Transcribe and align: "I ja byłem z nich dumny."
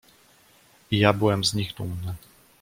"I 0.91 0.97
ja 0.99 1.13
byłem 1.13 1.43
z 1.43 1.53
nich 1.53 1.73
dumny." 1.73 2.13